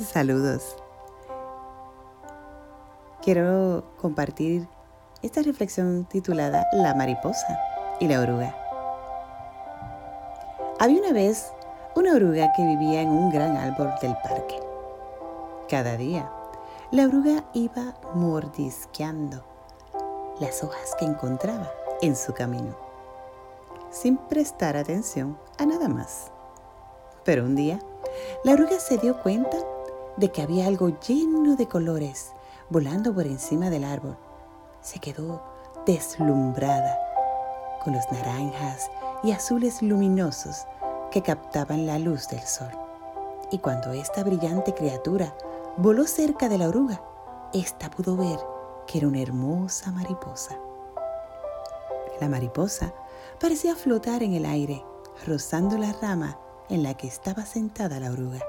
Saludos. 0.00 0.76
Quiero 3.20 3.84
compartir 4.00 4.66
esta 5.20 5.42
reflexión 5.42 6.06
titulada 6.06 6.66
La 6.72 6.94
mariposa 6.94 7.60
y 8.00 8.08
la 8.08 8.20
oruga. 8.20 8.56
Había 10.78 11.00
una 11.02 11.12
vez 11.12 11.52
una 11.94 12.14
oruga 12.14 12.50
que 12.56 12.64
vivía 12.64 13.02
en 13.02 13.10
un 13.10 13.30
gran 13.30 13.58
árbol 13.58 13.92
del 14.00 14.14
parque. 14.24 14.58
Cada 15.68 15.98
día, 15.98 16.30
la 16.92 17.04
oruga 17.04 17.44
iba 17.52 17.94
mordisqueando 18.14 19.44
las 20.40 20.64
hojas 20.64 20.94
que 20.98 21.04
encontraba 21.04 21.70
en 22.00 22.16
su 22.16 22.32
camino, 22.32 22.74
sin 23.90 24.16
prestar 24.16 24.78
atención 24.78 25.38
a 25.58 25.66
nada 25.66 25.88
más. 25.88 26.30
Pero 27.22 27.44
un 27.44 27.54
día, 27.54 27.78
la 28.44 28.52
oruga 28.54 28.80
se 28.80 28.96
dio 28.96 29.20
cuenta 29.22 29.58
de 30.16 30.30
que 30.30 30.42
había 30.42 30.66
algo 30.66 30.88
lleno 31.00 31.56
de 31.56 31.66
colores 31.66 32.32
volando 32.68 33.14
por 33.14 33.26
encima 33.26 33.70
del 33.70 33.84
árbol. 33.84 34.16
Se 34.80 34.98
quedó 34.98 35.42
deslumbrada 35.86 36.98
con 37.82 37.94
los 37.94 38.10
naranjas 38.12 38.90
y 39.22 39.32
azules 39.32 39.82
luminosos 39.82 40.66
que 41.10 41.22
captaban 41.22 41.86
la 41.86 41.98
luz 41.98 42.28
del 42.28 42.42
sol. 42.42 42.70
Y 43.50 43.58
cuando 43.58 43.92
esta 43.92 44.22
brillante 44.22 44.74
criatura 44.74 45.34
voló 45.76 46.06
cerca 46.06 46.48
de 46.48 46.58
la 46.58 46.68
oruga, 46.68 47.02
ésta 47.52 47.90
pudo 47.90 48.16
ver 48.16 48.38
que 48.86 48.98
era 48.98 49.08
una 49.08 49.20
hermosa 49.20 49.90
mariposa. 49.90 50.56
La 52.20 52.28
mariposa 52.28 52.92
parecía 53.40 53.74
flotar 53.74 54.22
en 54.22 54.34
el 54.34 54.44
aire, 54.44 54.84
rozando 55.26 55.78
la 55.78 55.92
rama 55.92 56.38
en 56.68 56.82
la 56.82 56.94
que 56.94 57.08
estaba 57.08 57.44
sentada 57.44 57.98
la 57.98 58.10
oruga. 58.10 58.40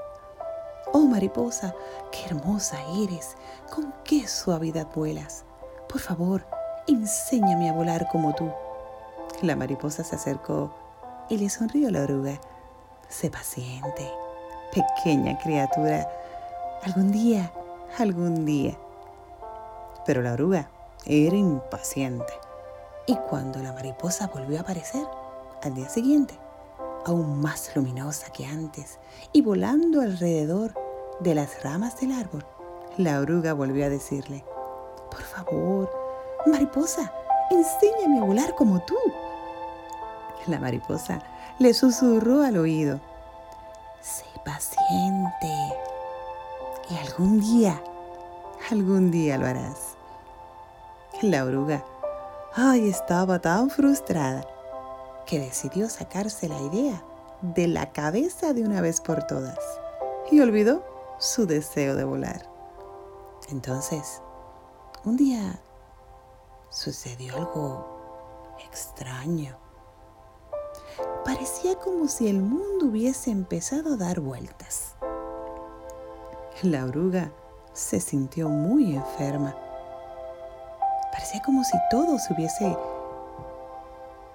Oh 0.92 1.06
mariposa, 1.06 1.74
qué 2.10 2.26
hermosa 2.26 2.76
eres, 2.98 3.36
con 3.74 3.94
qué 4.04 4.28
suavidad 4.28 4.88
vuelas. 4.94 5.44
Por 5.88 6.00
favor, 6.00 6.44
enséñame 6.86 7.70
a 7.70 7.72
volar 7.72 8.08
como 8.08 8.34
tú. 8.34 8.50
La 9.40 9.56
mariposa 9.56 10.04
se 10.04 10.16
acercó 10.16 10.74
y 11.30 11.38
le 11.38 11.48
sonrió 11.48 11.90
la 11.90 12.02
oruga. 12.02 12.38
Sé 13.08 13.30
paciente, 13.30 14.10
pequeña 14.70 15.38
criatura. 15.38 16.06
Algún 16.82 17.10
día, 17.10 17.50
algún 17.98 18.44
día. 18.44 18.76
Pero 20.04 20.20
la 20.20 20.34
oruga 20.34 20.68
era 21.06 21.36
impaciente. 21.36 22.34
Y 23.06 23.16
cuando 23.16 23.60
la 23.60 23.72
mariposa 23.72 24.26
volvió 24.26 24.58
a 24.58 24.62
aparecer, 24.62 25.06
al 25.62 25.74
día 25.74 25.88
siguiente, 25.88 26.38
aún 27.06 27.40
más 27.40 27.74
luminosa 27.74 28.30
que 28.30 28.46
antes, 28.46 28.98
y 29.32 29.42
volando 29.42 30.00
alrededor 30.00 30.74
de 31.20 31.34
las 31.34 31.62
ramas 31.62 32.00
del 32.00 32.12
árbol, 32.12 32.44
la 32.96 33.20
oruga 33.20 33.52
volvió 33.52 33.86
a 33.86 33.88
decirle, 33.88 34.44
por 35.10 35.22
favor, 35.22 35.90
mariposa, 36.46 37.12
enséñame 37.50 38.20
a 38.20 38.24
volar 38.24 38.54
como 38.54 38.80
tú. 38.80 38.96
La 40.46 40.58
mariposa 40.58 41.22
le 41.58 41.72
susurró 41.74 42.42
al 42.42 42.56
oído, 42.56 43.00
sé 44.00 44.24
paciente 44.44 45.48
y 46.90 46.96
algún 46.96 47.40
día, 47.40 47.82
algún 48.70 49.10
día 49.10 49.38
lo 49.38 49.46
harás. 49.46 49.96
La 51.22 51.44
oruga, 51.44 51.84
ay, 52.54 52.88
estaba 52.88 53.38
tan 53.38 53.70
frustrada 53.70 54.44
que 55.26 55.38
decidió 55.38 55.88
sacarse 55.88 56.48
la 56.48 56.60
idea 56.60 57.04
de 57.42 57.66
la 57.66 57.92
cabeza 57.92 58.52
de 58.52 58.62
una 58.62 58.80
vez 58.80 59.00
por 59.00 59.24
todas 59.26 59.58
y 60.30 60.40
olvidó 60.40 60.84
su 61.18 61.46
deseo 61.46 61.94
de 61.96 62.04
volar. 62.04 62.48
Entonces, 63.50 64.22
un 65.04 65.16
día 65.16 65.60
sucedió 66.70 67.36
algo 67.36 68.56
extraño. 68.66 69.56
Parecía 71.24 71.76
como 71.76 72.08
si 72.08 72.28
el 72.28 72.40
mundo 72.40 72.86
hubiese 72.86 73.30
empezado 73.30 73.94
a 73.94 73.96
dar 73.96 74.20
vueltas. 74.20 74.94
La 76.62 76.84
oruga 76.84 77.32
se 77.72 78.00
sintió 78.00 78.48
muy 78.48 78.94
enferma. 78.94 79.56
Parecía 81.10 81.42
como 81.42 81.64
si 81.64 81.76
todo 81.90 82.18
se 82.18 82.32
hubiese 82.32 82.76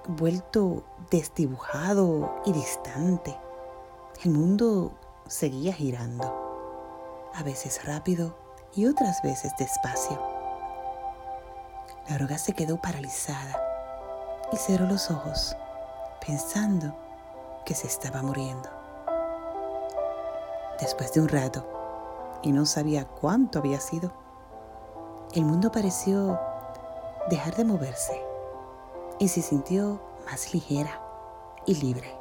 vuelto 0.08 0.84
desdibujado 1.12 2.42
y 2.46 2.54
distante. 2.54 3.38
El 4.24 4.32
mundo 4.32 4.94
seguía 5.28 5.74
girando, 5.74 7.30
a 7.36 7.44
veces 7.44 7.86
rápido 7.86 8.36
y 8.74 8.86
otras 8.86 9.22
veces 9.22 9.52
despacio. 9.58 10.20
La 12.10 12.16
oruga 12.16 12.38
se 12.38 12.54
quedó 12.54 12.82
paralizada 12.82 13.62
y 14.52 14.56
cerró 14.56 14.88
los 14.88 15.12
ojos, 15.12 15.56
pensando 16.26 16.96
que 17.66 17.76
se 17.76 17.88
estaba 17.88 18.22
muriendo. 18.22 18.70
Después 20.80 21.12
de 21.14 21.22
un 21.22 21.28
rato, 21.28 21.66
y 22.44 22.52
no 22.54 22.66
sabía 22.66 23.06
cuánto 23.06 23.60
había 23.60 23.82
sido, 23.82 24.14
el 25.34 25.44
mundo 25.44 25.72
pareció 25.72 26.40
dejar 27.30 27.56
de 27.56 27.66
moverse 27.66 28.27
y 29.20 29.28
se 29.28 29.42
sintió 29.42 30.00
más 30.26 30.54
ligera 30.54 31.02
y 31.66 31.76
libre. 31.76 32.14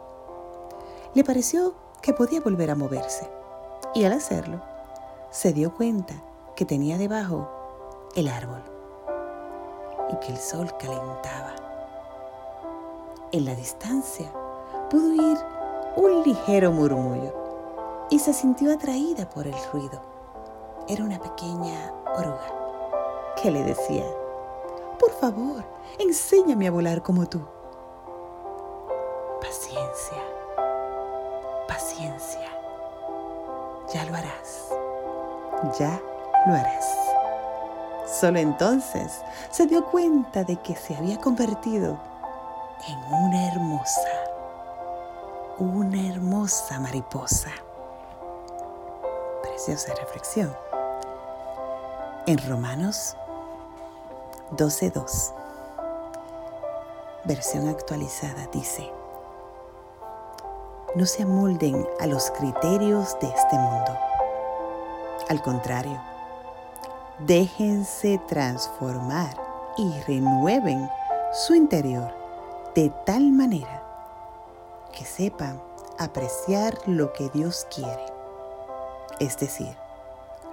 Le 1.14 1.24
pareció 1.24 1.74
que 2.02 2.12
podía 2.12 2.40
volver 2.40 2.70
a 2.70 2.74
moverse 2.74 3.28
y 3.94 4.04
al 4.04 4.12
hacerlo 4.12 4.60
se 5.30 5.52
dio 5.52 5.74
cuenta 5.74 6.14
que 6.54 6.64
tenía 6.64 6.98
debajo 6.98 7.48
el 8.14 8.28
árbol 8.28 8.62
y 10.10 10.16
que 10.16 10.32
el 10.32 10.38
sol 10.38 10.72
calentaba. 10.78 11.54
En 13.32 13.44
la 13.44 13.54
distancia 13.54 14.30
pudo 14.90 15.10
oír 15.10 15.38
un 15.96 16.22
ligero 16.22 16.72
murmullo 16.72 17.34
y 18.10 18.18
se 18.18 18.32
sintió 18.32 18.72
atraída 18.72 19.28
por 19.28 19.46
el 19.46 19.54
ruido. 19.72 20.00
Era 20.88 21.04
una 21.04 21.18
pequeña 21.18 21.92
oruga 22.16 23.34
que 23.42 23.50
le 23.50 23.64
decía, 23.64 24.04
por 24.98 25.12
favor, 25.12 25.64
enséñame 25.98 26.68
a 26.68 26.70
volar 26.70 27.02
como 27.02 27.26
tú. 27.26 27.40
Paciencia, 29.40 30.22
paciencia. 31.68 32.48
Ya 33.92 34.04
lo 34.06 34.16
harás, 34.16 34.68
ya 35.78 36.00
lo 36.46 36.54
harás. 36.54 36.96
Solo 38.06 38.38
entonces 38.38 39.22
se 39.50 39.66
dio 39.66 39.84
cuenta 39.86 40.44
de 40.44 40.56
que 40.56 40.74
se 40.74 40.96
había 40.96 41.18
convertido 41.18 41.98
en 42.88 43.14
una 43.14 43.48
hermosa, 43.48 44.08
una 45.58 46.08
hermosa 46.08 46.78
mariposa. 46.80 47.50
Preciosa 49.42 49.94
reflexión. 49.94 50.54
En 52.26 52.38
Romanos 52.48 53.16
12.2, 54.52 55.32
versión 57.24 57.68
actualizada, 57.68 58.46
dice, 58.52 58.88
no 60.94 61.04
se 61.04 61.24
amolden 61.24 61.84
a 61.98 62.06
los 62.06 62.30
criterios 62.30 63.18
de 63.20 63.26
este 63.26 63.56
mundo. 63.56 63.98
Al 65.28 65.42
contrario, 65.42 66.00
déjense 67.18 68.20
transformar 68.28 69.36
y 69.76 69.92
renueven 70.06 70.88
su 71.32 71.56
interior 71.56 72.14
de 72.76 72.90
tal 73.04 73.32
manera 73.32 73.82
que 74.92 75.04
sepan 75.04 75.60
apreciar 75.98 76.78
lo 76.86 77.12
que 77.12 77.28
Dios 77.30 77.66
quiere, 77.74 78.06
es 79.18 79.36
decir, 79.38 79.76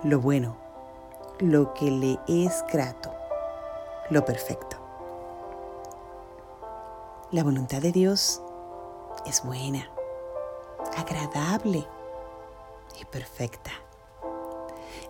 lo 0.02 0.20
bueno, 0.20 0.56
lo 1.38 1.76
que 1.76 1.92
le 1.92 2.20
es 2.28 2.66
grato 2.72 3.23
lo 4.10 4.26
perfecto. 4.26 4.78
La 7.32 7.44
voluntad 7.44 7.82
de 7.82 7.92
Dios 7.92 8.42
es 9.26 9.44
buena, 9.44 9.90
agradable 10.98 11.88
y 13.00 13.06
perfecta. 13.06 13.72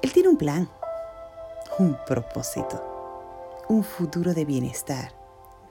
Él 0.01 0.13
tiene 0.13 0.29
un 0.29 0.37
plan, 0.37 0.69
un 1.79 1.97
propósito, 2.05 3.63
un 3.67 3.83
futuro 3.83 4.33
de 4.33 4.45
bienestar, 4.45 5.11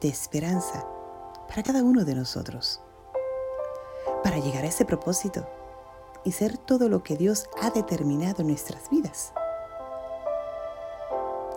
de 0.01 0.09
esperanza 0.09 0.87
para 1.49 1.63
cada 1.63 1.83
uno 1.83 2.05
de 2.05 2.15
nosotros. 2.15 2.81
Para 4.23 4.39
llegar 4.39 4.65
a 4.65 4.69
ese 4.69 4.85
propósito 4.85 5.47
y 6.25 6.33
ser 6.33 6.59
todo 6.59 6.89
lo 6.89 7.03
que 7.03 7.17
Dios 7.17 7.49
ha 7.61 7.71
determinado 7.71 8.43
en 8.43 8.49
nuestras 8.49 8.91
vidas 8.91 9.33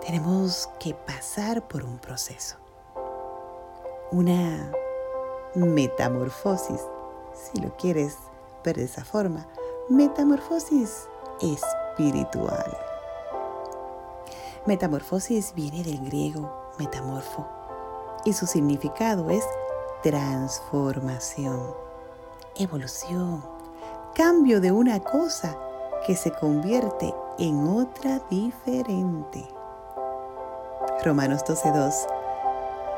tenemos 0.05 0.69
que 0.79 0.93
pasar 0.93 1.67
por 1.67 1.83
un 1.83 1.97
proceso, 1.97 2.57
una 4.11 4.71
metamorfosis, 5.55 6.79
si 7.33 7.59
lo 7.59 7.75
quieres 7.75 8.15
ver 8.63 8.75
de 8.75 8.83
esa 8.83 9.03
forma, 9.03 9.47
metamorfosis 9.89 11.07
espiritual. 11.41 12.77
Metamorfosis 14.67 15.53
viene 15.55 15.81
del 15.81 16.05
griego 16.05 16.51
metamorfo 16.77 17.47
y 18.25 18.33
su 18.33 18.45
significado 18.45 19.31
es 19.31 19.43
transformación, 20.03 21.73
evolución, 22.57 23.43
cambio 24.13 24.61
de 24.61 24.71
una 24.71 24.99
cosa 24.99 25.57
que 26.05 26.15
se 26.15 26.31
convierte 26.31 27.11
en 27.39 27.67
otra 27.67 28.19
diferente. 28.29 29.54
Romanos 31.05 31.45
12.2 31.45 31.93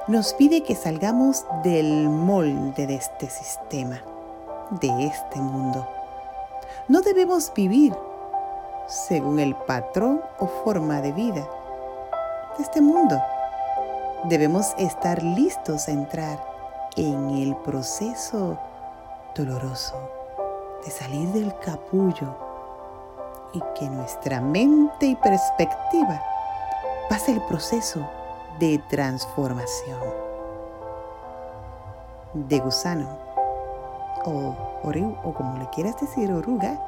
nos 0.07 0.33
pide 0.36 0.63
que 0.63 0.75
salgamos 0.75 1.45
del 1.62 2.07
molde 2.07 2.88
de 2.88 2.95
este 2.95 3.30
sistema, 3.30 4.01
de 4.80 5.07
este 5.07 5.42
mundo. 5.42 5.86
No 6.88 7.01
debemos 7.01 7.51
vivir 7.54 7.94
según 8.88 9.39
el 9.39 9.54
patrón 9.56 10.21
o 10.39 10.48
forma 10.48 11.01
de 11.01 11.12
vida 11.12 11.45
de 12.57 12.63
este 12.63 12.80
mundo. 12.80 13.21
Debemos 14.24 14.74
estar 14.77 15.21
listos 15.21 15.89
a 15.89 15.92
entrar 15.92 16.42
en 16.95 17.31
el 17.31 17.57
proceso 17.57 18.57
doloroso 19.36 19.95
de 20.86 20.92
salir 20.92 21.27
del 21.33 21.54
capullo 21.59 22.33
y 23.51 23.62
que 23.77 23.89
nuestra 23.89 24.39
mente 24.39 25.07
y 25.07 25.15
perspectiva 25.15 26.37
pase 27.09 27.31
el 27.31 27.42
proceso 27.42 28.07
de 28.59 28.80
transformación 28.89 30.00
de 32.33 32.59
gusano 32.59 33.18
o, 34.25 34.56
o 35.24 35.33
como 35.33 35.57
le 35.57 35.69
quieras 35.69 36.00
decir 36.00 36.31
oruga 36.31 36.80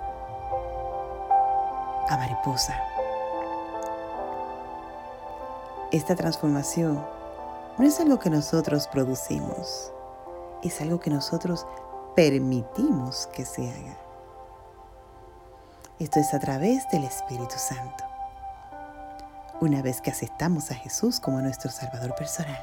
a 2.09 2.17
mariposa. 2.17 2.75
Esta 5.91 6.15
transformación 6.15 7.03
no 7.77 7.85
es 7.85 7.99
algo 7.99 8.19
que 8.19 8.29
nosotros 8.29 8.87
producimos, 8.87 9.91
es 10.63 10.81
algo 10.81 10.99
que 10.99 11.09
nosotros 11.09 11.65
permitimos 12.15 13.27
que 13.27 13.45
se 13.45 13.69
haga. 13.69 13.95
Esto 15.99 16.19
es 16.19 16.33
a 16.33 16.39
través 16.39 16.87
del 16.89 17.05
Espíritu 17.05 17.55
Santo. 17.57 18.08
Una 19.61 19.81
vez 19.81 19.99
que 19.99 20.09
aceptamos 20.09 20.71
a 20.71 20.75
Jesús 20.75 21.19
como 21.19 21.41
nuestro 21.41 21.69
Salvador 21.69 22.15
personal, 22.15 22.61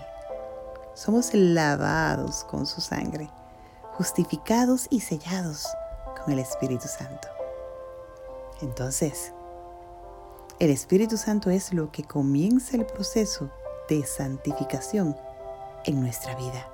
somos 0.95 1.35
lavados 1.35 2.43
con 2.45 2.65
su 2.65 2.81
sangre, 2.81 3.29
justificados 3.93 4.87
y 4.89 5.01
sellados 5.01 5.69
con 6.17 6.33
el 6.33 6.39
Espíritu 6.39 6.89
Santo. 6.89 7.29
Entonces, 8.63 9.35
el 10.59 10.71
Espíritu 10.71 11.19
Santo 11.19 11.51
es 11.51 11.75
lo 11.75 11.93
que 11.93 12.03
comienza 12.03 12.79
el 12.79 12.87
proceso 12.87 13.51
de 13.91 14.07
santificación 14.07 15.15
en 15.85 16.01
nuestra 16.01 16.35
vida. 16.35 16.67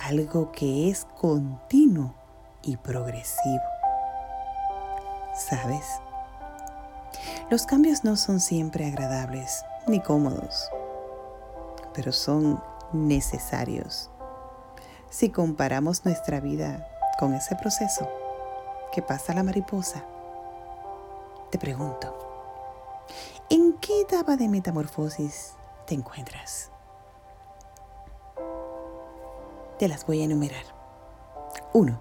Algo 0.00 0.50
que 0.50 0.90
es 0.90 1.04
continuo 1.20 2.12
y 2.62 2.76
progresivo. 2.76 3.62
¿Sabes? 5.32 5.86
Los 7.52 7.66
cambios 7.66 8.02
no 8.02 8.16
son 8.16 8.40
siempre 8.40 8.86
agradables 8.86 9.62
ni 9.86 10.00
cómodos, 10.00 10.70
pero 11.92 12.10
son 12.10 12.62
necesarios. 12.94 14.08
Si 15.10 15.28
comparamos 15.28 16.06
nuestra 16.06 16.40
vida 16.40 16.88
con 17.18 17.34
ese 17.34 17.54
proceso 17.56 18.08
que 18.90 19.02
pasa 19.02 19.34
la 19.34 19.42
mariposa, 19.42 20.02
te 21.50 21.58
pregunto, 21.58 22.16
¿en 23.50 23.74
qué 23.74 24.00
etapa 24.00 24.36
de 24.36 24.48
metamorfosis 24.48 25.52
te 25.86 25.94
encuentras? 25.94 26.70
Te 29.78 29.88
las 29.88 30.06
voy 30.06 30.22
a 30.22 30.24
enumerar. 30.24 30.64
1. 31.74 32.00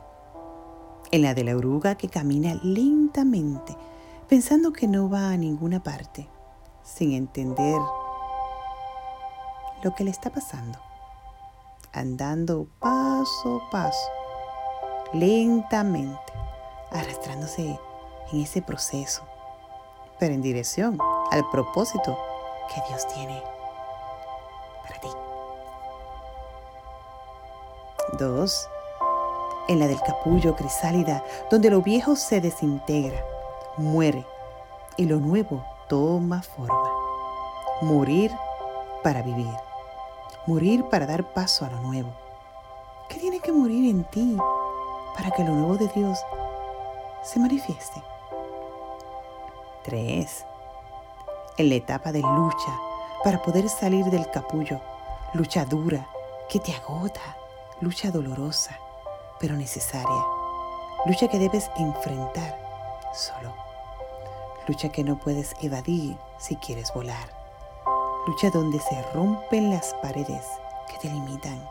En 1.12 1.22
la 1.22 1.34
de 1.34 1.44
la 1.44 1.58
oruga 1.58 1.96
que 1.96 2.08
camina 2.08 2.58
lentamente, 2.64 3.76
pensando 4.32 4.72
que 4.72 4.88
no 4.88 5.10
va 5.10 5.32
a 5.32 5.36
ninguna 5.36 5.84
parte, 5.84 6.26
sin 6.84 7.12
entender 7.12 7.82
lo 9.84 9.94
que 9.94 10.06
le 10.06 10.10
está 10.10 10.30
pasando. 10.30 10.80
Andando 11.92 12.70
paso 12.80 13.62
a 13.62 13.70
paso, 13.70 14.10
lentamente, 15.12 16.32
arrastrándose 16.92 17.78
en 18.32 18.42
ese 18.42 18.62
proceso 18.62 19.24
pero 20.18 20.34
en 20.36 20.42
dirección 20.42 20.98
al 21.32 21.50
propósito 21.50 22.18
que 22.74 22.80
Dios 22.88 23.08
tiene 23.08 23.42
para 24.84 25.02
ti. 25.02 25.08
Dos, 28.20 28.70
en 29.68 29.80
la 29.80 29.88
del 29.88 30.00
capullo 30.00 30.56
crisálida, 30.56 31.24
donde 31.50 31.72
lo 31.72 31.82
viejo 31.82 32.16
se 32.16 32.40
desintegra, 32.40 33.20
muere 33.78 34.26
y 34.98 35.06
lo 35.06 35.20
nuevo 35.20 35.64
toma 35.88 36.42
forma. 36.42 36.90
Morir 37.82 38.32
para 39.04 39.22
vivir. 39.22 39.54
Morir 40.46 40.86
para 40.86 41.06
dar 41.06 41.34
paso 41.34 41.66
a 41.66 41.70
lo 41.70 41.80
nuevo. 41.80 42.12
¿Qué 43.10 43.20
tiene 43.20 43.40
que 43.40 43.52
morir 43.52 43.90
en 43.90 44.04
ti 44.06 44.38
para 45.16 45.32
que 45.32 45.44
lo 45.44 45.54
nuevo 45.54 45.78
de 45.78 45.88
Dios 45.90 46.20
se 47.24 47.40
manifieste? 47.40 48.02
3. 49.84 50.46
En 51.58 51.70
la 51.70 51.76
etapa 51.76 52.12
de 52.12 52.22
lucha 52.22 52.80
para 53.24 53.42
poder 53.42 53.68
salir 53.70 54.06
del 54.06 54.30
capullo, 54.32 54.80
lucha 55.34 55.66
dura 55.66 56.08
que 56.50 56.60
te 56.60 56.74
agota, 56.74 57.38
lucha 57.82 58.12
dolorosa, 58.12 58.78
pero 59.40 59.56
necesaria, 59.56 60.26
lucha 61.06 61.28
que 61.28 61.40
debes 61.40 61.70
enfrentar 61.78 62.71
solo, 63.14 63.54
lucha 64.68 64.90
que 64.90 65.04
no 65.04 65.18
puedes 65.18 65.56
evadir 65.62 66.18
si 66.38 66.56
quieres 66.58 66.94
volar, 66.94 67.30
lucha 68.28 68.50
donde 68.50 68.80
se 68.80 69.02
rompen 69.14 69.70
las 69.70 69.94
paredes 70.02 70.46
que 70.90 70.98
te 71.00 71.14
limitan, 71.14 71.64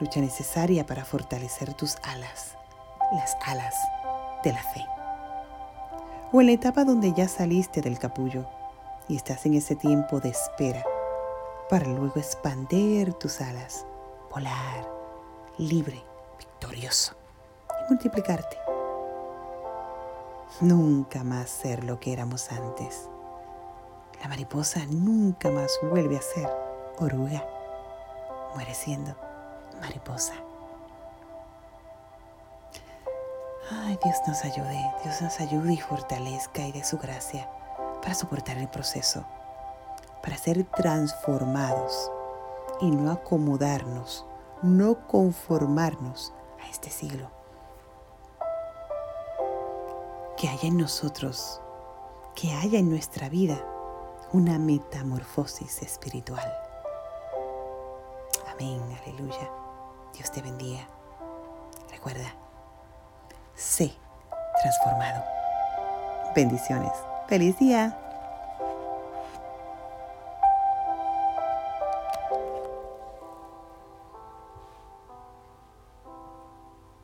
lucha 0.00 0.20
necesaria 0.20 0.86
para 0.86 1.04
fortalecer 1.04 1.74
tus 1.74 1.96
alas, 2.02 2.56
las 3.12 3.36
alas 3.46 3.74
de 4.44 4.52
la 4.52 4.62
fe. 4.62 4.84
O 6.32 6.40
en 6.40 6.46
la 6.46 6.52
etapa 6.52 6.84
donde 6.84 7.12
ya 7.12 7.26
saliste 7.26 7.80
del 7.80 7.98
capullo 7.98 8.46
y 9.08 9.16
estás 9.16 9.46
en 9.46 9.54
ese 9.54 9.74
tiempo 9.76 10.20
de 10.20 10.28
espera 10.28 10.84
para 11.68 11.86
luego 11.86 12.16
expandir 12.16 13.14
tus 13.14 13.40
alas, 13.40 13.86
volar 14.30 14.88
libre, 15.58 16.02
victorioso 16.38 17.14
y 17.68 17.92
multiplicarte. 17.92 18.67
Nunca 20.60 21.22
más 21.22 21.50
ser 21.50 21.84
lo 21.84 22.00
que 22.00 22.12
éramos 22.12 22.50
antes. 22.50 23.08
La 24.20 24.28
mariposa 24.28 24.80
nunca 24.90 25.50
más 25.50 25.78
vuelve 25.82 26.16
a 26.16 26.22
ser 26.22 26.50
oruga. 26.98 27.46
Muere 28.56 28.74
siendo 28.74 29.14
mariposa. 29.80 30.34
Ay, 33.70 33.96
Dios 34.02 34.16
nos 34.26 34.44
ayude, 34.44 34.84
Dios 35.04 35.22
nos 35.22 35.38
ayude 35.38 35.74
y 35.74 35.78
fortalezca 35.78 36.66
y 36.66 36.72
de 36.72 36.82
su 36.82 36.98
gracia 36.98 37.48
para 38.02 38.14
soportar 38.14 38.58
el 38.58 38.68
proceso, 38.68 39.24
para 40.24 40.36
ser 40.36 40.64
transformados 40.64 42.10
y 42.80 42.90
no 42.90 43.12
acomodarnos, 43.12 44.26
no 44.62 45.06
conformarnos 45.06 46.32
a 46.60 46.68
este 46.68 46.90
siglo. 46.90 47.37
Que 50.38 50.48
haya 50.48 50.68
en 50.68 50.78
nosotros, 50.78 51.60
que 52.34 52.52
haya 52.52 52.78
en 52.78 52.88
nuestra 52.88 53.28
vida 53.28 53.58
una 54.32 54.58
metamorfosis 54.58 55.82
espiritual. 55.82 56.46
Amén, 58.52 58.80
aleluya. 59.02 59.50
Dios 60.14 60.30
te 60.30 60.40
bendiga. 60.40 60.86
Recuerda, 61.90 62.34
sé 63.54 63.92
transformado. 64.62 65.24
Bendiciones. 66.34 66.92
Feliz 67.28 67.58
día. 67.58 68.07